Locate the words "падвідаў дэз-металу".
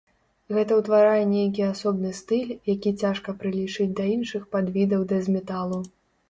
4.57-5.79